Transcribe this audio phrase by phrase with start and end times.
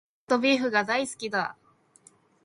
[0.29, 1.55] ローストビーフが大好きだ